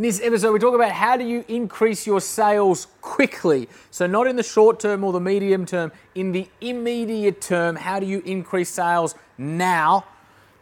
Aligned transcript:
In 0.00 0.04
this 0.04 0.22
episode, 0.22 0.52
we 0.54 0.58
talk 0.58 0.74
about 0.74 0.92
how 0.92 1.18
do 1.18 1.24
you 1.24 1.44
increase 1.46 2.06
your 2.06 2.22
sales 2.22 2.86
quickly. 3.02 3.68
So, 3.90 4.06
not 4.06 4.26
in 4.26 4.34
the 4.34 4.42
short 4.42 4.80
term 4.80 5.04
or 5.04 5.12
the 5.12 5.20
medium 5.20 5.66
term, 5.66 5.92
in 6.14 6.32
the 6.32 6.48
immediate 6.62 7.42
term, 7.42 7.76
how 7.76 8.00
do 8.00 8.06
you 8.06 8.22
increase 8.24 8.70
sales 8.70 9.14
now? 9.36 10.06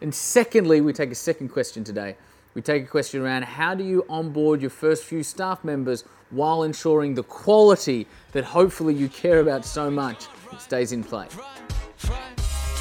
And 0.01 0.13
secondly, 0.13 0.81
we 0.81 0.93
take 0.93 1.13
a 1.13 1.15
second 1.15 1.51
question 1.51 1.85
today. 1.85 2.17
We 2.55 2.63
take 2.63 2.83
a 2.83 2.87
question 2.89 3.23
around 3.23 3.45
how 3.45 3.77
do 3.77 3.85
you 3.85 4.05
onboard 4.09 4.61
your 4.61 4.71
first 4.71 5.05
few 5.05 5.23
staff 5.23 5.63
members 5.63 6.03
while 6.31 6.65
ensuring 6.65 7.15
the 7.15 7.23
quality 7.23 8.09
that 8.33 8.43
hopefully 8.43 8.95
you 8.95 9.09
care 9.09 9.39
about 9.39 9.65
so 9.65 9.89
much 9.89 10.27
stays 10.59 10.91
in 10.91 11.05
play. 11.05 11.29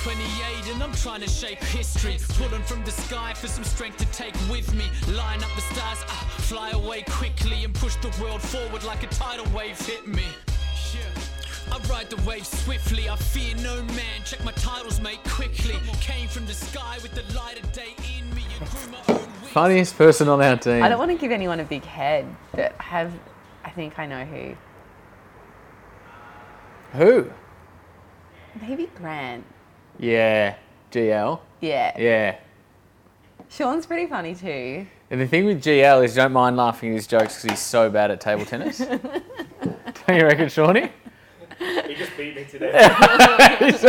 28 0.08 0.74
and 0.74 0.82
I'm 0.82 0.94
trying 0.94 1.20
to 1.20 1.28
shape 1.28 1.62
history. 1.66 2.18
Pulling 2.36 2.64
from 2.64 2.82
the 2.86 2.92
sky 2.92 3.34
for 3.34 3.48
some 3.48 3.66
strength 3.66 3.98
to 3.98 4.06
take 4.14 4.34
with 4.50 4.74
me. 4.74 4.86
Line 5.14 5.44
up 5.44 5.50
the 5.54 5.62
stars, 5.74 6.02
uh, 6.04 6.14
fly 6.48 6.70
away 6.70 7.02
quickly 7.02 7.66
and 7.66 7.76
push 7.76 7.98
the 7.98 8.08
world 8.24 8.42
forward 8.42 8.86
like 8.86 9.04
a 9.04 9.08
tidal 9.08 9.46
wave 9.54 9.78
hit 9.86 10.08
me. 10.08 10.24
I 11.70 11.78
ride 11.90 12.10
the 12.10 12.16
wave 12.26 12.48
swiftly, 12.48 13.10
I 13.10 13.18
fear 13.18 13.54
no 13.58 13.84
man. 13.84 14.24
Check 14.24 14.42
my 14.46 14.54
titles, 14.54 15.02
mate, 15.02 15.22
quickly. 15.26 15.76
Came 16.00 16.30
from 16.30 16.46
the 16.46 16.54
sky 16.54 17.00
with 17.04 17.12
the 17.12 17.38
light 17.38 17.62
of 17.62 17.70
day 17.74 17.94
in 18.18 18.34
me 18.34 18.44
and 18.58 18.70
grew 18.70 18.90
my 18.90 19.20
own. 19.20 19.28
Funniest 19.52 19.98
person 19.98 20.30
on 20.30 20.42
our 20.42 20.56
team. 20.56 20.84
I 20.84 20.88
don't 20.88 21.00
want 21.00 21.12
to 21.12 21.18
give 21.18 21.34
anyone 21.34 21.60
a 21.60 21.66
big 21.66 21.84
head, 21.84 22.34
but 22.54 22.74
I 22.80 22.84
have 22.84 23.12
I 23.66 23.72
think 23.72 24.00
I 24.00 24.06
know 24.06 24.24
who. 24.24 24.56
Who? 26.94 27.30
Maybe 28.62 28.90
Grant. 28.96 29.44
Yeah, 30.00 30.56
GL. 30.92 31.40
Yeah. 31.62 31.94
Yeah. 31.98 32.38
Sean's 33.50 33.86
pretty 33.86 34.08
funny 34.08 34.36
too. 34.36 34.86
And 35.10 35.22
the 35.22 35.28
thing 35.28 35.46
with 35.46 35.64
GL 35.64 36.04
is 36.04 36.16
don't 36.16 36.34
mind 36.34 36.58
laughing 36.58 36.90
at 36.90 36.96
his 36.96 37.08
jokes 37.08 37.36
because 37.36 37.52
he's 37.52 37.60
so 37.60 37.90
bad 37.90 38.12
at 38.12 38.20
table 38.20 38.46
tennis. 38.46 38.78
don't 38.80 39.02
you 40.10 40.26
reckon, 40.26 40.50
Shawnee? 40.50 40.92
He 41.60 41.96
just 41.96 42.16
beat 42.18 42.36
me 42.36 42.44
today. 42.44 42.72
He's 43.60 43.82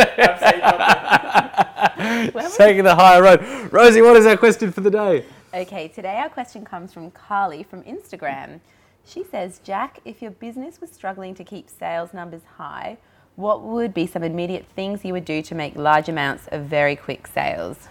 taking 2.57 2.83
the 2.83 2.95
higher 2.95 3.21
road. 3.21 3.71
Rosie, 3.71 4.01
what 4.01 4.15
is 4.15 4.25
our 4.25 4.37
question 4.37 4.71
for 4.71 4.81
the 4.81 4.89
day? 4.89 5.25
Okay, 5.53 5.87
today 5.87 6.17
our 6.17 6.29
question 6.29 6.65
comes 6.65 6.93
from 6.93 7.11
Carly 7.11 7.61
from 7.61 7.83
Instagram. 7.83 8.59
She 9.05 9.23
says, 9.23 9.59
Jack, 9.63 9.99
if 10.05 10.21
your 10.21 10.31
business 10.31 10.81
was 10.81 10.91
struggling 10.91 11.35
to 11.35 11.43
keep 11.43 11.69
sales 11.69 12.13
numbers 12.13 12.41
high, 12.57 12.97
what 13.39 13.61
would 13.61 13.93
be 13.93 14.05
some 14.05 14.21
immediate 14.21 14.65
things 14.75 15.05
you 15.05 15.13
would 15.13 15.23
do 15.23 15.41
to 15.41 15.55
make 15.55 15.75
large 15.77 16.09
amounts 16.09 16.47
of 16.47 16.65
very 16.65 16.95
quick 16.95 17.25
sales? 17.25 17.87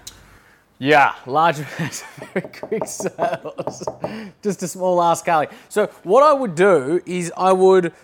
Yeah, 0.79 1.15
large 1.25 1.59
amounts 1.79 2.03
of 2.03 2.29
very 2.29 2.49
quick 2.53 2.87
sales. 2.87 3.83
Just 4.43 4.63
a 4.63 4.69
small 4.69 5.03
ask, 5.03 5.25
Carly. 5.25 5.49
So, 5.71 5.87
what 6.05 6.23
I 6.23 6.35
would 6.35 6.55
do 6.55 7.01
is 7.07 7.33
I 7.35 7.53
would 7.53 7.95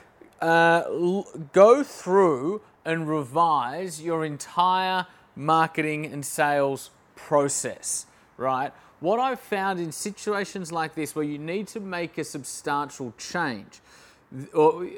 uh, 0.40 0.84
l- 0.86 1.28
go 1.52 1.84
through 1.84 2.62
and 2.84 3.06
revise 3.06 4.00
your 4.00 4.24
entire 4.24 5.06
marketing 5.36 6.06
and 6.06 6.24
sales 6.24 6.90
process, 7.14 8.06
right? 8.38 8.72
What 9.00 9.20
I've 9.20 9.40
found 9.40 9.80
in 9.80 9.92
situations 9.92 10.72
like 10.72 10.94
this 10.94 11.14
where 11.14 11.24
you 11.24 11.38
need 11.38 11.68
to 11.68 11.80
make 11.80 12.16
a 12.16 12.24
substantial 12.24 13.12
change, 13.18 13.80
or 14.54 14.88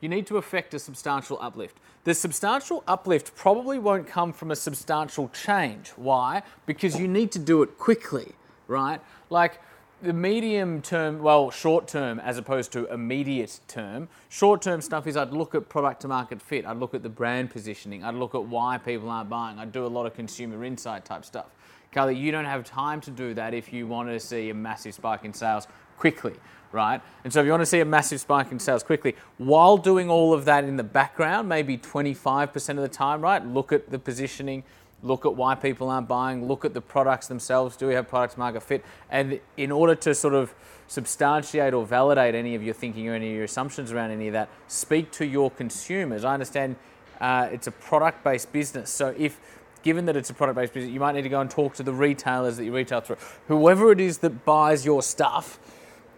you 0.00 0.08
need 0.08 0.26
to 0.26 0.36
affect 0.36 0.74
a 0.74 0.78
substantial 0.78 1.38
uplift. 1.40 1.78
The 2.04 2.14
substantial 2.14 2.84
uplift 2.86 3.34
probably 3.34 3.78
won't 3.78 4.06
come 4.06 4.32
from 4.32 4.50
a 4.50 4.56
substantial 4.56 5.28
change. 5.30 5.90
Why? 5.96 6.42
Because 6.66 6.98
you 6.98 7.08
need 7.08 7.32
to 7.32 7.38
do 7.38 7.62
it 7.62 7.78
quickly, 7.78 8.32
right? 8.68 9.00
Like 9.30 9.60
the 10.02 10.12
medium 10.12 10.82
term, 10.82 11.22
well, 11.22 11.50
short 11.50 11.88
term 11.88 12.20
as 12.20 12.36
opposed 12.36 12.70
to 12.72 12.86
immediate 12.92 13.60
term. 13.66 14.08
Short 14.28 14.60
term 14.60 14.82
stuff 14.82 15.06
is 15.06 15.16
I'd 15.16 15.32
look 15.32 15.54
at 15.54 15.68
product 15.68 16.02
to 16.02 16.08
market 16.08 16.42
fit, 16.42 16.66
I'd 16.66 16.76
look 16.76 16.94
at 16.94 17.02
the 17.02 17.08
brand 17.08 17.50
positioning, 17.50 18.04
I'd 18.04 18.14
look 18.14 18.34
at 18.34 18.44
why 18.44 18.78
people 18.78 19.08
aren't 19.08 19.30
buying, 19.30 19.58
I'd 19.58 19.72
do 19.72 19.86
a 19.86 19.88
lot 19.88 20.04
of 20.04 20.14
consumer 20.14 20.64
insight 20.64 21.04
type 21.04 21.24
stuff. 21.24 21.46
Carly, 21.92 22.14
you 22.14 22.30
don't 22.30 22.44
have 22.44 22.62
time 22.62 23.00
to 23.00 23.10
do 23.10 23.32
that 23.34 23.54
if 23.54 23.72
you 23.72 23.86
want 23.86 24.10
to 24.10 24.20
see 24.20 24.50
a 24.50 24.54
massive 24.54 24.92
spike 24.92 25.24
in 25.24 25.32
sales 25.32 25.66
quickly, 25.96 26.34
right? 26.76 27.00
And 27.24 27.32
so 27.32 27.40
if 27.40 27.46
you 27.46 27.50
want 27.50 27.62
to 27.62 27.66
see 27.66 27.80
a 27.80 27.84
massive 27.84 28.20
spike 28.20 28.52
in 28.52 28.60
sales 28.60 28.82
quickly, 28.82 29.16
while 29.38 29.76
doing 29.76 30.08
all 30.10 30.32
of 30.32 30.44
that 30.44 30.62
in 30.62 30.76
the 30.76 30.84
background, 30.84 31.48
maybe 31.48 31.76
25% 31.76 32.68
of 32.70 32.76
the 32.76 32.88
time, 32.88 33.20
right? 33.20 33.44
Look 33.44 33.72
at 33.72 33.90
the 33.90 33.98
positioning, 33.98 34.62
look 35.02 35.24
at 35.24 35.34
why 35.34 35.54
people 35.54 35.88
aren't 35.88 36.06
buying, 36.06 36.46
look 36.46 36.64
at 36.64 36.74
the 36.74 36.80
products 36.80 37.26
themselves. 37.26 37.76
Do 37.76 37.86
we 37.86 37.94
have 37.94 38.08
products 38.08 38.36
market 38.36 38.62
fit? 38.62 38.84
And 39.10 39.40
in 39.56 39.72
order 39.72 39.94
to 39.96 40.14
sort 40.14 40.34
of 40.34 40.54
substantiate 40.86 41.74
or 41.74 41.84
validate 41.84 42.34
any 42.34 42.54
of 42.54 42.62
your 42.62 42.74
thinking 42.74 43.08
or 43.08 43.14
any 43.14 43.30
of 43.30 43.34
your 43.34 43.44
assumptions 43.44 43.90
around 43.90 44.10
any 44.10 44.28
of 44.28 44.34
that, 44.34 44.48
speak 44.68 45.10
to 45.12 45.26
your 45.26 45.50
consumers. 45.50 46.24
I 46.24 46.34
understand 46.34 46.76
uh, 47.20 47.48
it's 47.50 47.66
a 47.66 47.72
product 47.72 48.22
based 48.22 48.52
business. 48.52 48.90
So 48.90 49.14
if 49.16 49.40
given 49.82 50.04
that 50.06 50.16
it's 50.16 50.30
a 50.30 50.34
product 50.34 50.56
based 50.56 50.74
business, 50.74 50.92
you 50.92 51.00
might 51.00 51.14
need 51.14 51.22
to 51.22 51.28
go 51.28 51.40
and 51.40 51.48
talk 51.48 51.74
to 51.74 51.82
the 51.82 51.92
retailers 51.92 52.56
that 52.56 52.64
you 52.64 52.74
retail 52.74 53.00
through. 53.00 53.16
Whoever 53.46 53.92
it 53.92 54.00
is 54.00 54.18
that 54.18 54.44
buys 54.44 54.84
your 54.84 55.00
stuff, 55.00 55.60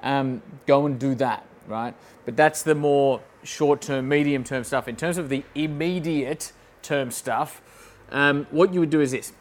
um, 0.02 0.42
go 0.66 0.86
and 0.86 0.98
do 0.98 1.14
that, 1.16 1.44
right? 1.66 1.94
But 2.24 2.36
that's 2.36 2.62
the 2.62 2.74
more 2.74 3.20
short 3.42 3.80
term, 3.80 4.08
medium 4.08 4.44
term 4.44 4.64
stuff. 4.64 4.88
In 4.88 4.96
terms 4.96 5.18
of 5.18 5.28
the 5.28 5.44
immediate 5.54 6.52
term 6.82 7.10
stuff, 7.10 7.62
um, 8.10 8.46
what 8.50 8.72
you 8.72 8.80
would 8.80 8.90
do 8.90 9.00
is 9.00 9.12
this 9.12 9.32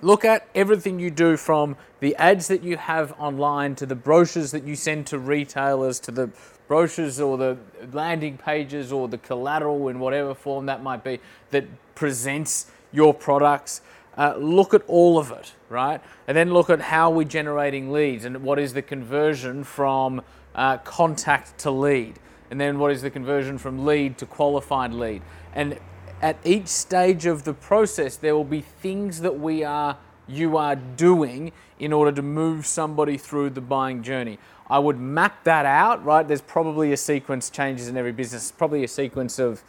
look 0.00 0.24
at 0.24 0.48
everything 0.54 0.98
you 0.98 1.10
do 1.10 1.36
from 1.36 1.76
the 2.00 2.14
ads 2.16 2.48
that 2.48 2.64
you 2.64 2.76
have 2.76 3.14
online 3.20 3.74
to 3.76 3.86
the 3.86 3.94
brochures 3.94 4.50
that 4.50 4.64
you 4.64 4.74
send 4.74 5.06
to 5.06 5.18
retailers 5.18 6.00
to 6.00 6.10
the 6.10 6.28
brochures 6.66 7.20
or 7.20 7.36
the 7.36 7.56
landing 7.92 8.36
pages 8.36 8.92
or 8.92 9.06
the 9.06 9.18
collateral 9.18 9.88
in 9.88 10.00
whatever 10.00 10.34
form 10.34 10.66
that 10.66 10.82
might 10.82 11.04
be 11.04 11.20
that 11.50 11.64
presents 11.94 12.66
your 12.92 13.14
products. 13.14 13.80
Uh, 14.16 14.34
look 14.36 14.74
at 14.74 14.82
all 14.86 15.18
of 15.18 15.30
it, 15.30 15.54
right? 15.68 16.00
And 16.28 16.36
then 16.36 16.52
look 16.52 16.68
at 16.68 16.80
how 16.80 17.10
we're 17.10 17.24
generating 17.24 17.92
leads 17.92 18.24
and 18.24 18.42
what 18.42 18.58
is 18.58 18.74
the 18.74 18.82
conversion 18.82 19.64
from 19.64 20.22
uh, 20.54 20.78
contact 20.78 21.58
to 21.58 21.70
lead. 21.70 22.18
And 22.50 22.60
then 22.60 22.78
what 22.78 22.92
is 22.92 23.00
the 23.00 23.10
conversion 23.10 23.56
from 23.56 23.86
lead 23.86 24.18
to 24.18 24.26
qualified 24.26 24.92
lead. 24.92 25.22
And 25.54 25.78
at 26.20 26.36
each 26.44 26.68
stage 26.68 27.26
of 27.26 27.44
the 27.44 27.54
process, 27.54 28.16
there 28.16 28.36
will 28.36 28.44
be 28.44 28.60
things 28.60 29.22
that 29.22 29.40
we 29.40 29.64
are, 29.64 29.96
you 30.28 30.56
are 30.56 30.76
doing 30.76 31.52
in 31.78 31.92
order 31.92 32.12
to 32.12 32.22
move 32.22 32.66
somebody 32.66 33.16
through 33.16 33.50
the 33.50 33.60
buying 33.60 34.02
journey. 34.02 34.38
I 34.68 34.78
would 34.78 34.98
map 34.98 35.44
that 35.44 35.66
out, 35.66 36.04
right? 36.04 36.26
There's 36.26 36.40
probably 36.40 36.92
a 36.92 36.96
sequence 36.96 37.50
changes 37.50 37.88
in 37.88 37.96
every 37.96 38.12
business, 38.12 38.52
probably 38.52 38.84
a 38.84 38.88
sequence 38.88 39.38
of 39.38 39.62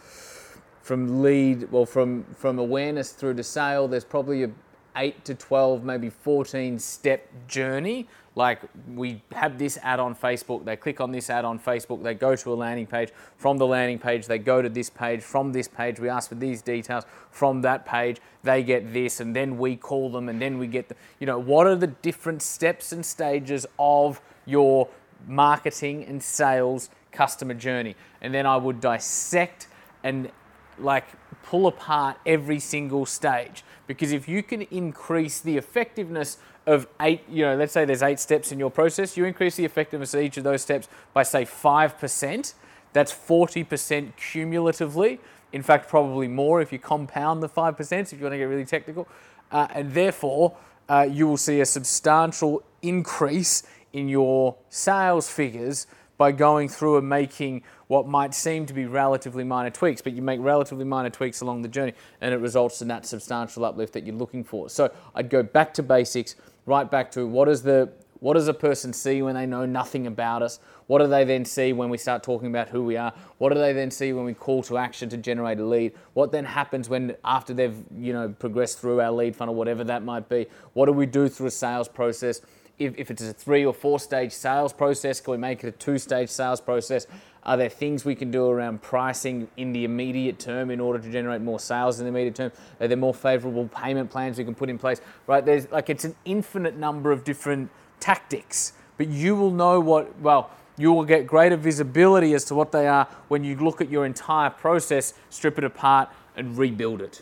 from 0.84 1.24
lead, 1.24 1.72
well, 1.72 1.86
from 1.86 2.26
from 2.36 2.60
awareness 2.60 3.14
through 3.14 3.34
to 3.36 3.44
sale, 3.44 3.88
there's 3.88 4.06
probably 4.06 4.44
a 4.44 4.52
eight 4.98 5.26
to 5.26 5.34
twelve, 5.34 5.84
maybe 5.84 6.10
fourteen 6.10 6.78
step 6.78 7.28
journey. 7.48 8.08
Like 8.36 8.62
we 8.96 9.22
have 9.32 9.60
this 9.60 9.78
ad 9.84 10.00
on 10.00 10.16
Facebook, 10.16 10.66
they 10.66 10.76
click 10.76 11.00
on 11.00 11.12
this 11.12 11.30
ad 11.30 11.46
on 11.46 11.60
Facebook, 11.60 12.04
they 12.04 12.16
go 12.16 12.36
to 12.36 12.54
a 12.54 12.56
landing 12.56 12.88
page. 12.88 13.12
From 13.38 13.58
the 13.58 13.66
landing 13.66 14.00
page, 14.00 14.26
they 14.26 14.40
go 14.40 14.62
to 14.62 14.70
this 14.70 14.90
page. 14.90 15.22
From 15.22 15.54
this 15.54 15.68
page, 15.68 16.00
we 16.00 16.10
ask 16.10 16.30
for 16.30 16.36
these 16.36 16.62
details. 16.62 17.06
From 17.30 17.62
that 17.62 17.86
page, 17.86 18.20
they 18.42 18.64
get 18.64 18.92
this, 18.92 19.20
and 19.20 19.36
then 19.36 19.58
we 19.58 19.76
call 19.76 20.12
them, 20.12 20.30
and 20.30 20.42
then 20.42 20.58
we 20.58 20.68
get 20.68 20.90
the, 20.90 20.96
you 21.20 21.28
know, 21.28 21.38
what 21.38 21.68
are 21.68 21.76
the 21.76 21.88
different 21.88 22.42
steps 22.42 22.92
and 22.92 23.06
stages 23.06 23.68
of 23.78 24.20
your 24.46 24.90
marketing 25.28 26.04
and 26.06 26.22
sales 26.22 26.90
customer 27.12 27.54
journey? 27.54 27.96
And 28.20 28.34
then 28.34 28.48
I 28.48 28.58
would 28.58 28.82
dissect 28.82 29.68
and 30.04 30.32
like 30.80 31.06
pull 31.44 31.68
apart 31.68 32.18
every 32.26 32.60
single 32.60 33.06
stage. 33.06 33.64
Because 33.88 34.12
if 34.12 34.28
you 34.28 34.42
can 34.44 34.64
increase 34.64 35.40
the 35.40 35.58
effectiveness 35.58 36.38
of 36.66 36.88
eight 37.02 37.22
you 37.30 37.44
know 37.44 37.56
let's 37.58 37.74
say 37.74 37.84
there's 37.84 38.02
eight 38.02 38.20
steps 38.20 38.54
in 38.54 38.58
your 38.58 38.72
process 38.72 39.18
you 39.18 39.26
increase 39.26 39.58
the 39.58 39.66
effectiveness 39.66 40.14
of 40.14 40.22
each 40.22 40.38
of 40.38 40.46
those 40.46 40.62
steps 40.62 40.88
by 41.14 41.22
say 41.22 41.44
5% 41.44 42.54
that's 42.94 43.12
40% 43.12 44.16
cumulatively. 44.16 45.20
In 45.52 45.62
fact 45.62 45.90
probably 45.90 46.28
more 46.28 46.62
if 46.62 46.72
you 46.72 46.80
compound 46.80 47.44
the 47.44 47.50
5% 47.50 47.92
if 47.92 48.14
you 48.14 48.20
want 48.20 48.34
to 48.34 48.38
get 48.38 48.46
really 48.46 48.66
technical. 48.66 49.08
Uh, 49.52 49.68
and 49.74 49.94
therefore 49.94 50.56
uh, 50.90 51.08
you 51.10 51.28
will 51.28 51.38
see 51.38 51.60
a 51.60 51.66
substantial 51.66 52.64
increase 52.82 53.64
in 53.94 54.10
your 54.10 54.56
sales 54.70 55.30
figures 55.30 55.88
by 56.18 56.32
going 56.32 56.70
through 56.70 56.98
and 56.98 57.08
making 57.08 57.64
what 57.88 58.08
might 58.08 58.34
seem 58.34 58.66
to 58.66 58.74
be 58.74 58.86
relatively 58.86 59.44
minor 59.44 59.70
tweaks, 59.70 60.02
but 60.02 60.14
you 60.14 60.22
make 60.22 60.40
relatively 60.42 60.86
minor 60.86 61.10
tweaks 61.10 61.42
along 61.42 61.62
the 61.62 61.68
journey 61.68 61.94
and 62.22 62.34
it 62.34 62.38
results 62.38 62.82
in 62.82 62.88
that 62.88 63.06
substantial 63.06 63.66
uplift 63.66 63.94
that 63.94 64.06
you're 64.06 64.16
looking 64.16 64.44
for. 64.44 64.70
So 64.70 64.92
I'd 65.16 65.30
go 65.30 65.44
back 65.44 65.74
to 65.76 65.84
basics, 65.84 66.36
right 66.66 66.90
back 66.90 67.12
to 67.12 67.28
what 67.28 67.50
is 67.50 67.64
the 67.64 67.92
what 68.24 68.36
does 68.36 68.48
a 68.48 68.54
person 68.54 68.94
see 68.94 69.22
when 69.22 69.36
they 69.36 69.46
know 69.46 69.66
nothing 69.66 70.08
about 70.08 70.44
us? 70.44 70.62
What 70.88 71.00
do 71.00 71.08
they 71.08 71.26
then 71.26 71.44
see 71.44 71.74
when 71.74 71.90
we 71.90 71.98
start 71.98 72.24
talking 72.24 72.48
about 72.48 72.70
who 72.70 72.82
we 72.82 72.96
are? 72.96 73.14
What 73.38 73.50
do 73.50 73.60
they 73.60 73.74
then 73.74 73.92
see 73.92 74.14
when 74.14 74.24
we 74.24 74.34
call 74.34 74.64
to 74.64 74.78
action 74.78 75.10
to 75.10 75.18
generate 75.18 75.60
a 75.60 75.66
lead? 75.66 75.92
What 76.14 76.32
then 76.32 76.46
happens 76.46 76.88
when 76.88 77.18
after 77.26 77.54
they've, 77.54 77.76
you 77.98 78.14
know, 78.14 78.30
progressed 78.30 78.80
through 78.80 79.02
our 79.02 79.12
lead 79.12 79.36
funnel, 79.36 79.56
whatever 79.56 79.84
that 79.84 80.04
might 80.04 80.30
be? 80.30 80.48
What 80.72 80.86
do 80.86 80.94
we 80.94 81.06
do 81.06 81.28
through 81.28 81.48
a 81.48 81.52
sales 81.52 81.90
process? 81.90 82.40
If, 82.80 82.98
if 82.98 83.12
it's 83.12 83.22
a 83.22 83.34
three 83.34 83.66
or 83.66 83.74
four 83.74 84.00
stage 84.00 84.32
sales 84.32 84.74
process, 84.74 85.22
can 85.22 85.32
we 85.32 85.38
make 85.38 85.64
it 85.64 85.68
a 85.68 85.72
two 85.72 85.98
stage 85.98 86.30
sales 86.30 86.60
process? 86.60 87.08
Are 87.46 87.58
there 87.58 87.70
things 87.70 88.06
we 88.06 88.16
can 88.16 88.32
do 88.32 88.48
around 88.48 88.82
pricing 88.82 89.50
in 89.58 89.74
the 89.74 89.84
immediate 89.84 90.40
term 90.40 90.72
in 90.72 90.80
order 90.80 90.98
to 91.00 91.12
generate 91.12 91.42
more 91.42 91.60
sales 91.60 92.00
in 92.00 92.06
the 92.06 92.10
immediate 92.10 92.36
term? 92.36 92.52
Are 92.80 92.88
there 92.88 92.98
more 92.98 93.14
favorable 93.14 93.68
payment 93.68 94.10
plans 94.10 94.38
we 94.38 94.46
can 94.46 94.56
put 94.56 94.70
in 94.70 94.78
place? 94.78 95.02
Right? 95.28 95.46
There's 95.46 95.70
like 95.70 95.90
it's 95.90 96.06
an 96.06 96.16
infinite 96.24 96.78
number 96.78 97.12
of 97.12 97.24
different 97.24 97.70
tactics, 98.00 98.74
but 98.98 99.10
you 99.10 99.36
will 99.36 99.52
know 99.52 99.80
what, 99.80 100.18
well, 100.20 100.52
you 100.78 100.92
will 100.92 101.04
get 101.04 101.28
greater 101.28 101.58
visibility 101.58 102.34
as 102.34 102.46
to 102.46 102.56
what 102.56 102.72
they 102.72 102.88
are 102.88 103.08
when 103.28 103.44
you 103.44 103.56
look 103.58 103.82
at 103.82 103.90
your 103.90 104.06
entire 104.06 104.50
process, 104.50 105.14
strip 105.30 105.58
it 105.58 105.64
apart, 105.64 106.10
and 106.36 106.58
rebuild 106.58 107.02
it. 107.02 107.22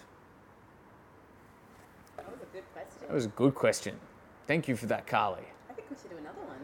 That 2.16 2.32
was 2.32 2.40
a 2.42 2.46
good 2.54 2.64
question. 2.74 3.08
That 3.08 3.14
was 3.14 3.26
a 3.26 3.30
good 3.30 3.56
question. 3.56 4.00
That 4.52 4.58
was 4.58 4.66
a 4.66 4.68
good 4.68 4.68
question. 4.68 4.68
Thank 4.68 4.68
you 4.68 4.76
for 4.76 4.88
that, 4.88 5.08
Carly. 5.08 5.44
I 5.70 5.74
think 5.74 5.90
we 5.90 5.96
should 5.96 6.10
do 6.10 6.18
another 6.18 6.42
one. 6.48 6.58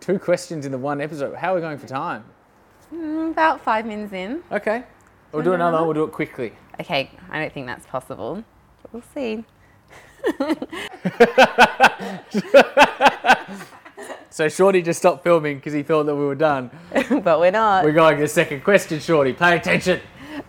Two 0.00 0.18
questions 0.18 0.66
in 0.66 0.72
the 0.72 0.78
one 0.78 1.00
episode. 1.00 1.36
How 1.36 1.52
are 1.52 1.54
we 1.56 1.60
going 1.60 1.78
for 1.78 1.86
time? 1.86 2.24
Mm, 2.92 3.30
about 3.30 3.60
five 3.60 3.86
minutes 3.86 4.12
in. 4.12 4.42
Okay. 4.50 4.82
We'll 5.32 5.42
do 5.42 5.50
do 5.50 5.54
another 5.54 5.76
one. 5.78 5.86
We'll 5.86 5.94
do 5.94 6.04
it 6.04 6.12
quickly. 6.12 6.52
Okay, 6.80 7.10
I 7.30 7.40
don't 7.40 7.52
think 7.52 7.66
that's 7.66 7.86
possible, 7.86 8.42
but 8.82 8.92
we'll 8.92 9.02
see. 9.14 9.44
So 14.34 14.48
Shorty 14.48 14.82
just 14.82 14.98
stopped 14.98 15.22
filming 15.22 15.58
because 15.58 15.72
he 15.72 15.84
thought 15.84 16.06
that 16.06 16.16
we 16.16 16.24
were 16.24 16.34
done. 16.34 16.68
but 17.22 17.38
we're 17.38 17.52
not. 17.52 17.84
We're 17.84 17.92
going 17.92 18.16
to 18.16 18.22
the 18.22 18.28
second 18.28 18.64
question, 18.64 18.98
Shorty. 18.98 19.32
Pay 19.32 19.58
attention. 19.58 20.00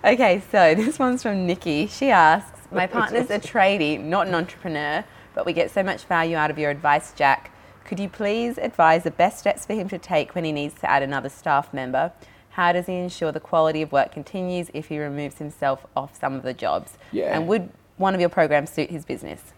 Okay, 0.04 0.42
so 0.52 0.74
this 0.76 0.98
one's 0.98 1.22
from 1.22 1.46
Nikki. 1.46 1.86
She 1.86 2.10
asks, 2.10 2.62
My 2.72 2.88
partner's 2.88 3.30
a 3.30 3.38
tradie, 3.38 4.04
not 4.04 4.26
an 4.26 4.34
entrepreneur, 4.34 5.06
but 5.36 5.46
we 5.46 5.54
get 5.54 5.70
so 5.70 5.84
much 5.84 6.06
value 6.06 6.38
out 6.38 6.50
of 6.50 6.58
your 6.58 6.72
advice, 6.72 7.14
Jack. 7.14 7.52
Could 7.84 8.00
you 8.00 8.10
please 8.10 8.58
advise 8.58 9.04
the 9.04 9.12
best 9.12 9.38
steps 9.38 9.66
for 9.66 9.74
him 9.74 9.88
to 9.90 10.00
take 10.00 10.34
when 10.34 10.44
he 10.44 10.52
needs 10.52 10.74
to 10.80 10.90
add 10.90 11.04
another 11.04 11.30
staff 11.30 11.72
member? 11.74 12.12
How 12.50 12.72
does 12.72 12.88
he 12.88 12.96
ensure 12.96 13.32
the 13.32 13.40
quality 13.40 13.82
of 13.82 13.92
work 13.92 14.12
continues 14.12 14.72
if 14.74 14.88
he 14.88 14.98
removes 14.98 15.38
himself 15.38 15.86
off 15.96 16.18
some 16.20 16.34
of 16.34 16.44
the 16.44 16.54
jobs? 16.54 16.98
Yeah. 17.12 17.36
And 17.36 17.48
would 17.48 17.70
one 17.98 18.16
of 18.16 18.20
your 18.20 18.30
programs 18.30 18.72
suit 18.72 18.90
his 18.90 19.06
business? 19.06 19.54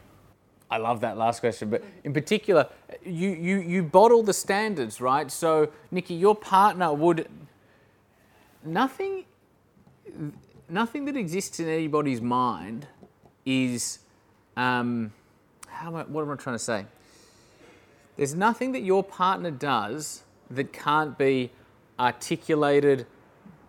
I 0.70 0.78
love 0.78 1.00
that 1.02 1.16
last 1.16 1.40
question, 1.40 1.70
but 1.70 1.84
in 2.04 2.12
particular, 2.12 2.68
you, 3.06 3.30
you, 3.30 3.60
you 3.60 3.84
bottle 3.84 4.24
the 4.24 4.34
standards, 4.34 5.00
right? 5.00 5.32
So, 5.32 5.72
Nikki, 5.92 6.16
your 6.16 6.36
partner 6.36 6.92
would 6.92 7.30
nothing 8.66 9.24
nothing 10.70 11.06
that 11.06 11.16
exists 11.16 11.60
in 11.60 11.70
anybody's 11.70 12.22
mind 12.22 12.88
is 13.46 14.00
um, 14.58 15.14
how 15.78 15.90
am 15.90 15.96
I, 15.96 16.04
what 16.04 16.24
am 16.24 16.32
I 16.32 16.36
trying 16.36 16.56
to 16.56 16.64
say? 16.64 16.86
There's 18.16 18.34
nothing 18.34 18.72
that 18.72 18.82
your 18.82 19.04
partner 19.04 19.52
does 19.52 20.24
that 20.50 20.74
can't 20.74 21.18
be 21.18 21.52
articulated, 22.00 23.06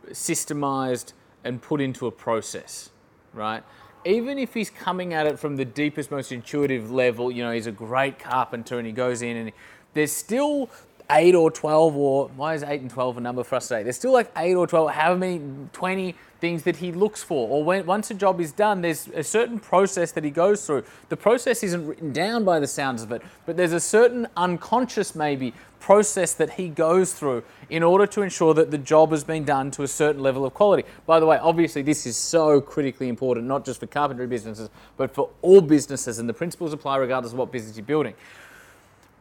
systemized, 0.09 1.13
and 1.45 1.61
put 1.61 1.81
into 1.81 2.07
a 2.07 2.11
process, 2.11 2.91
right? 3.35 3.63
Even 4.07 4.39
if 4.39 4.55
he's 4.55 4.71
coming 4.71 5.13
at 5.13 5.27
it 5.27 5.39
from 5.39 5.57
the 5.57 5.65
deepest, 5.65 6.11
most 6.11 6.33
intuitive 6.33 6.91
level, 6.91 7.31
you 7.31 7.43
know, 7.43 7.53
he's 7.53 7.67
a 7.67 7.73
great 7.73 8.19
carpenter 8.19 8.79
and 8.79 8.87
he 8.87 8.93
goes 8.93 9.21
in 9.21 9.37
and 9.37 9.49
he, 9.49 9.55
there's 9.93 10.13
still 10.13 10.71
eight 11.11 11.35
or 11.35 11.51
12 11.51 11.97
or 11.97 12.29
why 12.37 12.55
is 12.55 12.63
eight 12.63 12.81
and 12.81 12.91
12 12.91 13.19
a 13.19 13.21
number 13.21 13.43
for 13.43 13.57
us 13.57 13.69
today? 13.69 13.83
There's 13.83 13.97
still 13.97 14.13
like 14.13 14.31
eight 14.37 14.55
or 14.55 14.67
12, 14.67 14.91
however 14.91 15.19
many, 15.19 15.41
20 15.73 16.15
things 16.41 16.63
that 16.65 16.77
he 16.77 16.93
looks 16.93 17.23
for. 17.23 17.49
Or 17.49 17.65
when, 17.65 17.87
once 17.87 18.11
a 18.11 18.15
job 18.15 18.41
is 18.41 18.53
done, 18.53 18.83
there's 18.83 19.09
a 19.09 19.25
certain 19.25 19.59
process 19.59 20.13
that 20.13 20.23
he 20.23 20.31
goes 20.31 20.67
through. 20.67 20.85
The 21.09 21.17
process 21.17 21.63
isn't 21.63 21.87
written 21.87 22.13
down 22.13 22.45
by 22.45 22.61
the 22.61 22.67
sounds 22.67 23.03
of 23.03 23.11
it, 23.13 23.23
but 23.47 23.57
there's 23.57 23.73
a 23.73 23.81
certain 23.81 24.29
unconscious 24.37 25.15
maybe 25.15 25.55
process 25.81 26.35
that 26.35 26.51
he 26.51 26.69
goes 26.69 27.13
through 27.13 27.43
in 27.71 27.83
order 27.83 28.07
to 28.07 28.23
ensure 28.23 28.53
that 28.55 28.71
the 28.71 28.79
job 28.79 29.11
has 29.11 29.25
been 29.25 29.45
done 29.45 29.71
to 29.71 29.83
a 29.83 29.89
certain 29.89 30.23
level 30.23 30.45
of 30.45 30.53
quality. 30.55 30.87
By 31.07 31.21
the 31.21 31.27
way, 31.27 31.39
obviously 31.39 31.83
this 31.83 32.07
is 32.07 32.17
so 32.17 32.61
critically 32.61 33.09
important, 33.09 33.47
not 33.47 33.65
just 33.65 33.81
for 33.81 33.87
carpentry 33.87 34.27
businesses, 34.27 34.69
but 34.97 35.15
for 35.15 35.31
all 35.41 35.61
businesses, 35.61 36.19
and 36.19 36.29
the 36.29 36.35
principles 36.35 36.73
apply 36.73 36.97
regardless 36.97 37.33
of 37.33 37.39
what 37.39 37.53
business 37.53 37.77
you're 37.77 37.87
building 37.87 38.15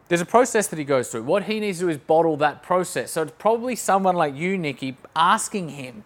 there's 0.07 0.21
a 0.21 0.25
process 0.25 0.68
that 0.68 0.80
he 0.80 0.86
goes 0.86 1.09
through. 1.09 1.24
What 1.24 1.44
he 1.44 1.59
needs 1.59 1.80
to 1.80 1.86
do 1.86 1.89
is 1.89 1.98
bottle 1.98 2.38
that 2.38 2.63
process. 2.63 3.12
So 3.12 3.24
it's 3.24 3.33
probably 3.38 3.75
someone 3.75 4.15
like 4.15 4.36
you, 4.36 4.57
Nikki, 4.57 4.98
asking 5.15 5.69
him, 5.69 6.04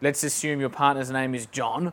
let's 0.00 0.24
assume 0.24 0.60
your 0.60 0.70
partner's 0.70 1.10
name 1.10 1.34
is 1.34 1.46
John. 1.46 1.92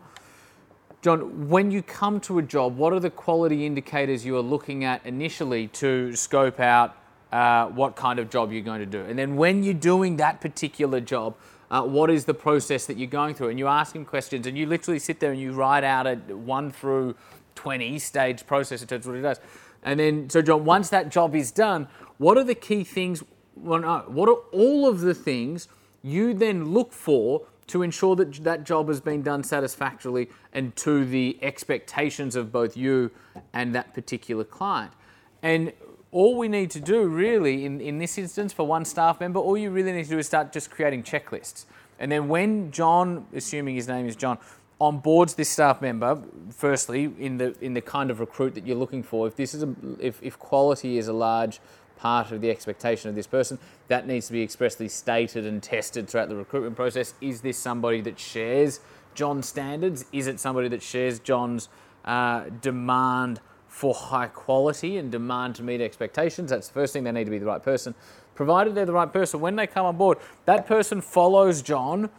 John, 1.02 1.50
when 1.50 1.72
you 1.72 1.82
come 1.82 2.20
to 2.22 2.40
a 2.40 2.42
job, 2.42 2.78
what 2.78 2.94
are 2.94 3.00
the 3.00 3.10
quality 3.10 3.66
indicators 3.66 4.26
you 4.26 4.38
are 4.38 4.42
looking 4.42 4.84
at 4.84 5.06
initially 5.06 5.68
to 5.68 6.16
scope 6.16 6.60
out 6.60 6.96
uh, 7.32 7.68
what 7.68 7.96
kind 7.96 8.20
of 8.20 8.30
job 8.30 8.52
you're 8.52 8.62
going 8.62 8.82
to 8.82 8.86
do? 8.86 9.02
And 9.02 9.18
then 9.18 9.36
when 9.36 9.64
you're 9.64 9.74
doing 9.74 10.18
that 10.18 10.42
particular 10.42 11.00
job, 11.00 11.36
uh, 11.72 11.84
what 11.84 12.10
is 12.10 12.26
the 12.26 12.34
process 12.34 12.86
that 12.86 12.98
you're 12.98 13.08
going 13.08 13.34
through? 13.34 13.50
And 13.50 13.58
you 13.58 13.68
ask 13.68 13.96
him 13.96 14.04
questions, 14.04 14.46
and 14.46 14.58
you 14.58 14.66
literally 14.66 15.00
sit 15.00 15.20
there 15.20 15.32
and 15.32 15.40
you 15.40 15.54
write 15.54 15.84
out 15.84 16.06
a 16.06 16.16
one 16.16 16.72
through 16.72 17.16
20 17.56 17.98
stage 18.00 18.46
process 18.46 18.82
in 18.82 18.88
terms 18.88 19.06
of 19.06 19.12
what 19.12 19.16
he 19.16 19.22
does. 19.22 19.40
And 19.84 20.00
then, 20.00 20.30
so 20.30 20.42
John, 20.42 20.66
once 20.66 20.90
that 20.90 21.10
job 21.10 21.36
is 21.36 21.52
done, 21.52 21.88
what 22.18 22.38
are 22.38 22.44
the 22.44 22.56
key 22.56 22.84
things? 22.84 23.24
Well, 23.56 23.80
no, 23.80 24.04
what 24.08 24.30
are 24.30 24.38
all 24.52 24.88
of 24.88 25.02
the 25.02 25.14
things 25.14 25.68
you 26.04 26.34
then 26.34 26.74
look 26.74 26.94
for 26.94 27.44
to 27.68 27.82
ensure 27.84 28.16
that 28.16 28.34
that 28.44 28.64
job 28.64 28.88
has 28.90 29.00
been 29.00 29.22
done 29.22 29.44
satisfactorily 29.44 30.30
and 30.54 30.76
to 30.76 31.06
the 31.06 31.38
expectations 31.42 32.36
of 32.36 32.52
both 32.52 32.76
you 32.76 33.12
and 33.54 33.74
that 33.74 33.94
particular 33.94 34.44
client? 34.44 34.94
And 35.42 35.74
all 36.12 36.38
we 36.38 36.48
need 36.48 36.70
to 36.72 36.80
do, 36.80 37.08
really, 37.08 37.66
in, 37.66 37.80
in 37.80 37.98
this 37.98 38.18
instance, 38.18 38.52
for 38.54 38.68
one 38.68 38.86
staff 38.86 39.20
member, 39.20 39.40
all 39.40 39.58
you 39.58 39.72
really 39.72 39.94
need 39.94 40.04
to 40.04 40.10
do 40.10 40.20
is 40.20 40.28
start 40.28 40.52
just 40.52 40.70
creating 40.70 41.04
checklists. 41.04 41.66
And 42.00 42.12
then 42.12 42.28
when 42.28 42.72
John, 42.72 43.26
assuming 43.34 43.76
his 43.76 43.88
name 43.88 44.08
is 44.08 44.16
John, 44.16 44.38
onboards 44.82 45.36
this 45.36 45.48
staff 45.48 45.80
member, 45.80 46.20
firstly, 46.50 47.14
in 47.20 47.38
the 47.38 47.56
in 47.62 47.76
the 47.76 47.82
kind 47.82 48.10
of 48.10 48.20
recruit 48.20 48.56
that 48.56 48.66
you're 48.66 48.78
looking 48.78 49.04
for, 49.04 49.28
if 49.28 49.36
this 49.36 49.54
is 49.54 49.62
a 49.62 49.76
if, 50.00 50.22
if 50.24 50.40
quality 50.40 50.98
is 50.98 51.08
a 51.08 51.14
large 51.14 51.62
part 51.98 52.32
of 52.32 52.42
the 52.42 52.50
expectation 52.50 53.08
of 53.08 53.16
this 53.16 53.28
person, 53.28 53.60
that 53.88 54.08
needs 54.08 54.26
to 54.26 54.34
be 54.34 54.42
expressly 54.42 54.90
stated 54.90 55.46
and 55.46 55.62
tested 55.62 56.10
throughout 56.10 56.30
the 56.30 56.36
recruitment 56.36 56.76
process. 56.76 57.14
Is 57.22 57.42
this 57.42 57.60
somebody 57.60 58.02
that 58.02 58.20
shares 58.20 58.80
John's 59.14 59.48
standards? 59.48 60.06
Is 60.12 60.26
it 60.26 60.40
somebody 60.40 60.68
that 60.70 60.82
shares 60.82 61.20
John's 61.20 61.70
uh, 62.04 62.46
demand 62.60 63.40
for 63.68 63.94
high 63.94 64.28
quality 64.28 64.98
and 64.98 65.12
demand 65.12 65.54
to 65.56 65.64
meet 65.64 65.80
expectations? 65.80 66.50
That's 66.50 66.70
the 66.70 66.74
first 66.74 66.92
thing. 66.92 67.04
They 67.04 67.12
need 67.12 67.26
to 67.26 67.32
be 67.32 67.38
the 67.38 67.46
right 67.46 67.62
person. 67.62 67.94
Provided 68.34 68.74
they're 68.74 68.86
the 68.86 68.94
right 68.94 69.14
person, 69.14 69.40
when 69.40 69.56
they 69.56 69.68
come 69.68 69.86
on 69.86 69.98
board, 69.98 70.18
that 70.46 70.66
person 70.66 71.02
follows 71.02 71.62
John 71.62 72.10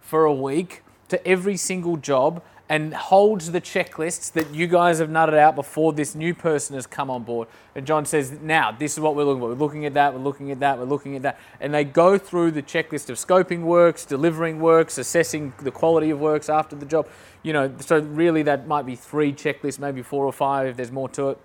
for 0.00 0.24
a 0.24 0.32
week 0.32 0.82
to 1.12 1.28
every 1.28 1.56
single 1.56 1.96
job 1.98 2.42
and 2.72 2.94
holds 2.94 3.52
the 3.52 3.60
checklists 3.60 4.32
that 4.32 4.54
you 4.54 4.66
guys 4.66 4.98
have 4.98 5.10
nutted 5.10 5.36
out 5.36 5.54
before 5.54 5.92
this 5.92 6.14
new 6.14 6.34
person 6.34 6.74
has 6.74 6.86
come 6.86 7.10
on 7.10 7.22
board. 7.22 7.46
And 7.74 7.86
John 7.86 8.06
says, 8.06 8.32
Now, 8.40 8.72
this 8.72 8.94
is 8.94 9.00
what 9.00 9.14
we're 9.14 9.24
looking 9.24 9.42
for. 9.42 9.48
We're 9.48 9.54
looking 9.56 9.84
at 9.84 9.92
that, 9.92 10.14
we're 10.14 10.20
looking 10.20 10.50
at 10.50 10.60
that, 10.60 10.78
we're 10.78 10.86
looking 10.86 11.14
at 11.14 11.22
that. 11.22 11.38
And 11.60 11.74
they 11.74 11.84
go 11.84 12.16
through 12.16 12.52
the 12.52 12.62
checklist 12.62 13.10
of 13.10 13.18
scoping 13.18 13.60
works, 13.60 14.06
delivering 14.06 14.58
works, 14.58 14.96
assessing 14.96 15.52
the 15.60 15.70
quality 15.70 16.08
of 16.08 16.18
works 16.18 16.48
after 16.48 16.74
the 16.74 16.86
job. 16.86 17.08
You 17.42 17.52
know, 17.52 17.74
so 17.78 17.98
really 17.98 18.42
that 18.44 18.66
might 18.66 18.86
be 18.86 18.96
three 18.96 19.34
checklists, 19.34 19.78
maybe 19.78 20.00
four 20.00 20.24
or 20.24 20.32
five 20.32 20.66
if 20.68 20.76
there's 20.76 20.92
more 20.92 21.10
to 21.10 21.30
it. 21.30 21.38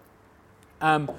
Um, 0.79 1.11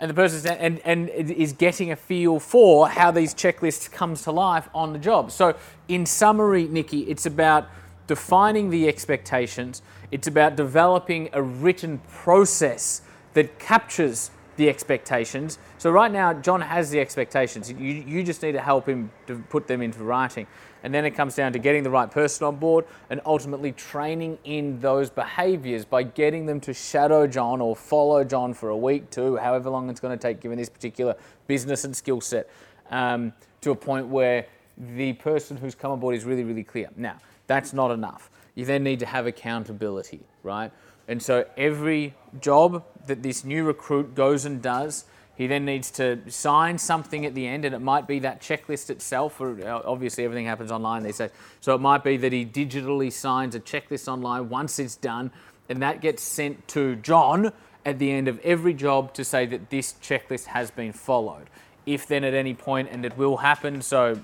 and 0.00 0.10
the 0.10 0.14
person 0.14 0.50
and, 0.50 0.80
and 0.80 1.08
is 1.08 1.52
getting 1.52 1.92
a 1.92 1.96
feel 1.96 2.40
for 2.40 2.88
how 2.88 3.12
these 3.12 3.34
checklists 3.34 3.88
comes 3.88 4.22
to 4.22 4.32
life 4.32 4.68
on 4.74 4.92
the 4.92 4.98
job. 4.98 5.30
So 5.30 5.54
in 5.86 6.06
summary, 6.06 6.66
Nikki, 6.66 7.02
it's 7.02 7.26
about 7.26 7.68
defining 8.06 8.70
the 8.70 8.88
expectations. 8.88 9.82
It's 10.10 10.26
about 10.26 10.56
developing 10.56 11.30
a 11.32 11.42
written 11.42 11.98
process 12.08 13.02
that 13.34 13.58
captures 13.58 14.30
the 14.56 14.68
expectations. 14.68 15.58
So 15.78 15.90
right 15.90 16.10
now, 16.12 16.32
John 16.32 16.60
has 16.60 16.90
the 16.90 17.00
expectations. 17.00 17.70
You, 17.70 17.76
you 17.78 18.22
just 18.22 18.42
need 18.42 18.52
to 18.52 18.60
help 18.60 18.88
him 18.88 19.10
to 19.26 19.38
put 19.50 19.66
them 19.66 19.82
into 19.82 20.04
writing. 20.04 20.46
And 20.84 20.92
then 20.92 21.04
it 21.04 21.12
comes 21.12 21.34
down 21.34 21.52
to 21.54 21.58
getting 21.58 21.82
the 21.82 21.90
right 21.90 22.10
person 22.10 22.46
on 22.46 22.56
board 22.56 22.84
and 23.10 23.20
ultimately 23.24 23.72
training 23.72 24.38
in 24.44 24.78
those 24.80 25.10
behaviors 25.10 25.84
by 25.84 26.02
getting 26.02 26.46
them 26.46 26.60
to 26.60 26.74
shadow 26.74 27.26
John 27.26 27.60
or 27.60 27.74
follow 27.74 28.22
John 28.22 28.52
for 28.52 28.68
a 28.68 28.76
week, 28.76 29.10
two, 29.10 29.36
however 29.36 29.70
long 29.70 29.88
it's 29.88 29.98
going 30.00 30.16
to 30.16 30.22
take, 30.22 30.40
given 30.40 30.58
this 30.58 30.68
particular 30.68 31.16
business 31.46 31.84
and 31.84 31.96
skill 31.96 32.20
set, 32.20 32.50
um, 32.90 33.32
to 33.62 33.70
a 33.70 33.74
point 33.74 34.06
where 34.06 34.46
the 34.76 35.14
person 35.14 35.56
who's 35.56 35.74
come 35.74 35.90
on 35.90 36.00
board 36.00 36.14
is 36.14 36.24
really, 36.24 36.44
really 36.44 36.64
clear. 36.64 36.90
Now, 36.96 37.18
that's 37.46 37.72
not 37.72 37.90
enough. 37.90 38.30
You 38.54 38.64
then 38.64 38.84
need 38.84 39.00
to 39.00 39.06
have 39.06 39.26
accountability, 39.26 40.20
right? 40.42 40.70
And 41.08 41.22
so 41.22 41.44
every 41.56 42.14
job 42.40 42.84
that 43.06 43.22
this 43.22 43.44
new 43.44 43.64
recruit 43.64 44.14
goes 44.14 44.44
and 44.44 44.62
does, 44.62 45.04
he 45.36 45.46
then 45.48 45.64
needs 45.64 45.90
to 45.92 46.20
sign 46.30 46.78
something 46.78 47.26
at 47.26 47.34
the 47.34 47.46
end, 47.46 47.64
and 47.64 47.74
it 47.74 47.80
might 47.80 48.06
be 48.06 48.20
that 48.20 48.40
checklist 48.40 48.88
itself. 48.88 49.40
Or 49.40 49.58
obviously, 49.84 50.24
everything 50.24 50.46
happens 50.46 50.70
online 50.70 51.02
these 51.02 51.18
days. 51.18 51.30
So 51.60 51.74
it 51.74 51.80
might 51.80 52.04
be 52.04 52.16
that 52.18 52.32
he 52.32 52.46
digitally 52.46 53.12
signs 53.12 53.54
a 53.56 53.60
checklist 53.60 54.06
online 54.06 54.48
once 54.48 54.78
it's 54.78 54.94
done, 54.94 55.32
and 55.68 55.82
that 55.82 56.00
gets 56.00 56.22
sent 56.22 56.68
to 56.68 56.96
John. 56.96 57.52
at 57.84 57.98
the 57.98 58.10
end 58.10 58.28
of 58.28 58.38
every 58.40 58.74
job 58.74 59.12
to 59.14 59.24
say 59.24 59.46
that 59.46 59.70
this 59.70 59.94
checklist 60.02 60.46
has 60.46 60.70
been 60.70 60.92
followed. 60.92 61.48
If 61.86 62.06
then 62.06 62.24
at 62.24 62.34
any 62.34 62.54
point, 62.54 62.88
and 62.90 63.04
it 63.04 63.16
will 63.18 63.38
happen, 63.38 63.82
so 63.82 64.20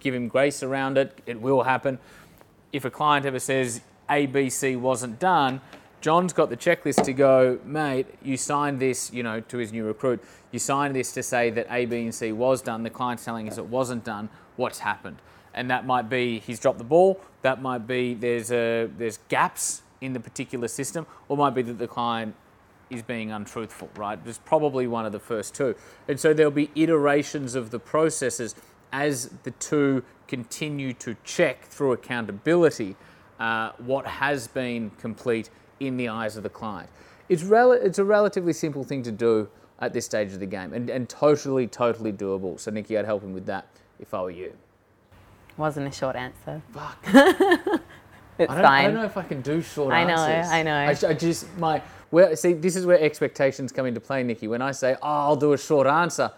give 0.00 0.14
him 0.14 0.28
grace 0.28 0.62
around 0.62 0.96
it, 0.96 1.20
it 1.26 1.40
will 1.40 1.64
happen. 1.64 1.98
If 2.76 2.84
a 2.84 2.90
client 2.90 3.24
ever 3.24 3.38
says 3.38 3.80
ABC 4.10 4.78
wasn't 4.78 5.18
done, 5.18 5.62
John's 6.02 6.34
got 6.34 6.50
the 6.50 6.58
checklist 6.58 7.04
to 7.04 7.14
go, 7.14 7.58
mate, 7.64 8.06
you 8.22 8.36
signed 8.36 8.80
this, 8.80 9.10
you 9.14 9.22
know, 9.22 9.40
to 9.40 9.56
his 9.56 9.72
new 9.72 9.86
recruit, 9.86 10.22
you 10.52 10.58
signed 10.58 10.94
this 10.94 11.10
to 11.12 11.22
say 11.22 11.48
that 11.48 11.66
A, 11.70 11.86
B, 11.86 12.02
and 12.02 12.14
C 12.14 12.32
was 12.32 12.60
done. 12.60 12.82
The 12.82 12.90
client's 12.90 13.24
telling 13.24 13.48
us 13.48 13.56
it 13.56 13.64
wasn't 13.64 14.04
done. 14.04 14.28
What's 14.56 14.80
happened? 14.80 15.16
And 15.54 15.70
that 15.70 15.86
might 15.86 16.10
be 16.10 16.38
he's 16.40 16.60
dropped 16.60 16.76
the 16.76 16.84
ball, 16.84 17.18
that 17.40 17.62
might 17.62 17.86
be 17.86 18.12
there's, 18.12 18.52
a, 18.52 18.90
there's 18.98 19.20
gaps 19.30 19.80
in 20.02 20.12
the 20.12 20.20
particular 20.20 20.68
system, 20.68 21.06
or 21.30 21.38
might 21.38 21.54
be 21.54 21.62
that 21.62 21.78
the 21.78 21.88
client 21.88 22.34
is 22.90 23.00
being 23.00 23.32
untruthful, 23.32 23.88
right? 23.96 24.22
There's 24.22 24.36
probably 24.36 24.86
one 24.86 25.06
of 25.06 25.12
the 25.12 25.18
first 25.18 25.54
two. 25.54 25.74
And 26.08 26.20
so 26.20 26.34
there'll 26.34 26.52
be 26.52 26.70
iterations 26.74 27.54
of 27.54 27.70
the 27.70 27.78
processes 27.78 28.54
as 28.92 29.30
the 29.42 29.50
two 29.52 30.02
continue 30.28 30.92
to 30.94 31.16
check 31.24 31.64
through 31.64 31.92
accountability 31.92 32.96
uh, 33.38 33.72
what 33.78 34.06
has 34.06 34.48
been 34.48 34.90
complete 34.98 35.50
in 35.80 35.96
the 35.96 36.08
eyes 36.08 36.36
of 36.36 36.42
the 36.42 36.48
client. 36.48 36.88
It's, 37.28 37.42
rel- 37.42 37.72
it's 37.72 37.98
a 37.98 38.04
relatively 38.04 38.52
simple 38.52 38.84
thing 38.84 39.02
to 39.02 39.12
do 39.12 39.48
at 39.80 39.92
this 39.92 40.06
stage 40.06 40.32
of 40.32 40.40
the 40.40 40.46
game 40.46 40.72
and, 40.72 40.88
and 40.88 41.08
totally, 41.08 41.66
totally 41.66 42.12
doable. 42.12 42.58
So, 42.58 42.70
Nikki, 42.70 42.96
I'd 42.96 43.04
help 43.04 43.22
him 43.22 43.34
with 43.34 43.46
that 43.46 43.68
if 43.98 44.14
I 44.14 44.22
were 44.22 44.30
you. 44.30 44.52
Wasn't 45.56 45.86
a 45.86 45.92
short 45.92 46.16
answer. 46.16 46.62
Fuck. 46.72 47.82
It's 48.38 48.50
I 48.50 48.54
don't, 48.54 48.64
fine. 48.64 48.80
I 48.80 48.82
don't 48.88 48.94
know 48.94 49.04
if 49.04 49.16
I 49.16 49.22
can 49.22 49.40
do 49.40 49.62
short 49.62 49.94
answers. 49.94 50.20
I 50.20 50.26
know, 50.26 50.32
answers. 50.32 50.52
I 50.52 50.62
know. 50.62 51.08
I 51.10 51.14
just 51.14 51.56
my 51.56 51.82
well, 52.10 52.36
see, 52.36 52.52
this 52.52 52.76
is 52.76 52.86
where 52.86 53.00
expectations 53.00 53.72
come 53.72 53.86
into 53.86 54.00
play, 54.00 54.22
Nikki. 54.22 54.46
When 54.46 54.62
I 54.62 54.72
say, 54.72 54.94
"Oh, 55.02 55.08
I'll 55.08 55.36
do 55.36 55.54
a 55.54 55.58
short 55.58 55.86
answer," 55.86 56.30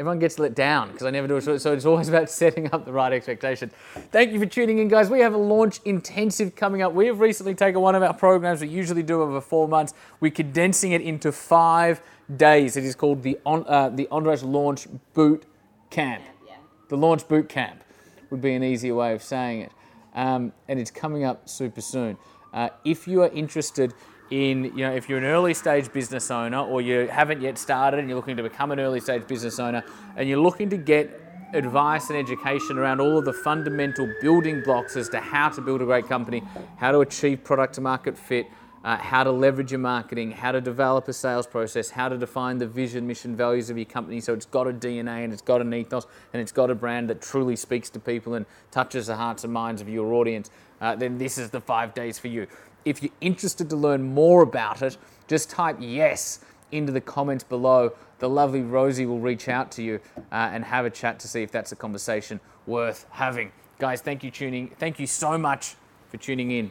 everyone 0.00 0.18
gets 0.18 0.38
let 0.38 0.54
down 0.54 0.90
because 0.90 1.06
I 1.06 1.10
never 1.10 1.28
do 1.28 1.36
it. 1.36 1.60
So 1.60 1.72
it's 1.74 1.84
always 1.84 2.08
about 2.08 2.30
setting 2.42 2.72
up 2.72 2.86
the 2.86 2.92
right 2.92 3.12
expectation. 3.12 3.70
Thank 4.10 4.32
you 4.32 4.38
for 4.38 4.46
tuning 4.46 4.78
in, 4.78 4.88
guys. 4.88 5.10
We 5.10 5.20
have 5.20 5.34
a 5.34 5.38
launch 5.38 5.80
intensive 5.84 6.56
coming 6.56 6.80
up. 6.80 6.94
We 6.94 7.06
have 7.06 7.20
recently 7.20 7.54
taken 7.54 7.82
one 7.82 7.94
of 7.94 8.02
our 8.02 8.14
programs 8.14 8.62
we 8.62 8.68
usually 8.68 9.02
do 9.02 9.20
over 9.20 9.40
four 9.42 9.68
months. 9.68 9.92
We're 10.18 10.30
condensing 10.32 10.92
it 10.92 11.02
into 11.02 11.30
five 11.30 12.00
days. 12.34 12.78
It 12.78 12.84
is 12.84 12.94
called 12.94 13.22
the 13.22 13.38
on 13.44 13.64
uh, 13.68 13.90
the 13.90 14.08
Entourage 14.10 14.42
Launch 14.42 14.88
Boot 15.12 15.44
Camp. 15.90 16.24
Yeah. 16.48 16.54
The 16.88 16.96
Launch 16.96 17.28
Boot 17.28 17.50
Camp 17.50 17.84
would 18.30 18.40
be 18.40 18.54
an 18.54 18.64
easier 18.64 18.94
way 18.94 19.12
of 19.12 19.22
saying 19.22 19.60
it. 19.60 19.72
Um, 20.14 20.54
and 20.66 20.80
it's 20.80 20.90
coming 20.90 21.24
up 21.24 21.46
super 21.46 21.82
soon. 21.82 22.16
Uh, 22.54 22.70
if 22.84 23.06
you 23.06 23.22
are 23.22 23.28
interested 23.28 23.92
in, 24.30 24.64
you 24.76 24.86
know, 24.86 24.92
if 24.92 25.08
you're 25.08 25.18
an 25.18 25.24
early 25.24 25.54
stage 25.54 25.92
business 25.92 26.30
owner 26.30 26.60
or 26.60 26.80
you 26.80 27.08
haven't 27.08 27.40
yet 27.40 27.58
started 27.58 27.98
and 27.98 28.08
you're 28.08 28.16
looking 28.16 28.36
to 28.36 28.42
become 28.42 28.70
an 28.70 28.78
early 28.78 29.00
stage 29.00 29.26
business 29.26 29.58
owner 29.58 29.82
and 30.16 30.28
you're 30.28 30.40
looking 30.40 30.70
to 30.70 30.76
get 30.76 31.20
advice 31.52 32.10
and 32.10 32.18
education 32.18 32.78
around 32.78 33.00
all 33.00 33.18
of 33.18 33.24
the 33.24 33.32
fundamental 33.32 34.08
building 34.20 34.62
blocks 34.62 34.96
as 34.96 35.08
to 35.08 35.18
how 35.18 35.48
to 35.48 35.60
build 35.60 35.82
a 35.82 35.84
great 35.84 36.06
company, 36.06 36.42
how 36.76 36.92
to 36.92 37.00
achieve 37.00 37.42
product 37.42 37.74
to 37.74 37.80
market 37.80 38.16
fit, 38.16 38.46
uh, 38.84 38.96
how 38.96 39.24
to 39.24 39.30
leverage 39.30 39.72
your 39.72 39.80
marketing, 39.80 40.30
how 40.30 40.52
to 40.52 40.60
develop 40.60 41.06
a 41.08 41.12
sales 41.12 41.46
process, 41.46 41.90
how 41.90 42.08
to 42.08 42.16
define 42.16 42.56
the 42.58 42.66
vision, 42.66 43.06
mission, 43.06 43.36
values 43.36 43.68
of 43.68 43.76
your 43.76 43.84
company 43.84 44.20
so 44.20 44.32
it's 44.32 44.46
got 44.46 44.66
a 44.66 44.72
DNA 44.72 45.24
and 45.24 45.32
it's 45.32 45.42
got 45.42 45.60
an 45.60 45.74
ethos 45.74 46.06
and 46.32 46.40
it's 46.40 46.52
got 46.52 46.70
a 46.70 46.74
brand 46.74 47.10
that 47.10 47.20
truly 47.20 47.56
speaks 47.56 47.90
to 47.90 47.98
people 47.98 48.34
and 48.34 48.46
touches 48.70 49.08
the 49.08 49.16
hearts 49.16 49.44
and 49.44 49.52
minds 49.52 49.82
of 49.82 49.88
your 49.88 50.14
audience, 50.14 50.50
uh, 50.80 50.94
then 50.94 51.18
this 51.18 51.36
is 51.36 51.50
the 51.50 51.60
five 51.60 51.92
days 51.94 52.18
for 52.18 52.28
you. 52.28 52.46
If 52.84 53.02
you're 53.02 53.12
interested 53.20 53.70
to 53.70 53.76
learn 53.76 54.02
more 54.02 54.42
about 54.42 54.82
it, 54.82 54.96
just 55.28 55.50
type 55.50 55.76
yes 55.80 56.40
into 56.72 56.92
the 56.92 57.00
comments 57.00 57.44
below. 57.44 57.92
The 58.18 58.28
lovely 58.28 58.62
Rosie 58.62 59.06
will 59.06 59.20
reach 59.20 59.48
out 59.48 59.70
to 59.72 59.82
you 59.82 60.00
uh, 60.16 60.50
and 60.52 60.64
have 60.64 60.84
a 60.84 60.90
chat 60.90 61.18
to 61.20 61.28
see 61.28 61.42
if 61.42 61.50
that's 61.50 61.72
a 61.72 61.76
conversation 61.76 62.40
worth 62.66 63.06
having. 63.10 63.52
Guys, 63.78 64.00
thank 64.00 64.22
you 64.22 64.30
tuning. 64.30 64.68
Thank 64.78 65.00
you 65.00 65.06
so 65.06 65.38
much 65.38 65.74
for 66.08 66.18
tuning 66.18 66.50
in. 66.50 66.70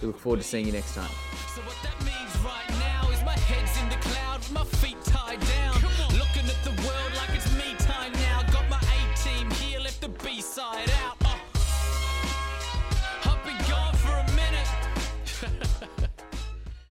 We 0.00 0.08
look 0.08 0.18
forward 0.18 0.38
to 0.38 0.42
seeing 0.42 0.66
you 0.66 0.72
next 0.72 0.94
time. 0.94 1.10